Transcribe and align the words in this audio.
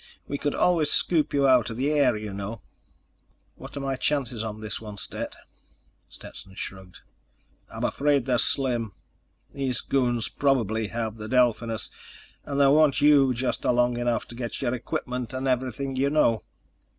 We 0.27 0.39
could 0.39 0.55
always 0.55 0.89
scoop 0.91 1.31
you 1.31 1.47
out 1.47 1.69
of 1.69 1.77
the 1.77 1.91
air, 1.91 2.17
you 2.17 2.33
know." 2.33 2.63
"What're 3.53 3.79
my 3.79 3.95
chances 3.95 4.41
on 4.41 4.59
this 4.59 4.81
one, 4.81 4.97
Stet?" 4.97 5.35
Stetson 6.09 6.55
shrugged. 6.55 7.01
"I'm 7.69 7.83
afraid 7.83 8.25
they're 8.25 8.39
slim. 8.39 8.93
These 9.51 9.81
goons 9.81 10.27
probably 10.27 10.87
have 10.87 11.17
the 11.17 11.27
Delphinus, 11.29 11.91
and 12.45 12.59
they 12.59 12.65
want 12.65 12.99
you 13.01 13.31
just 13.35 13.63
long 13.63 13.97
enough 13.97 14.27
to 14.29 14.33
get 14.35 14.59
your 14.59 14.73
equipment 14.73 15.33
and 15.35 15.47
everything 15.47 15.95
you 15.95 16.09
know." 16.09 16.41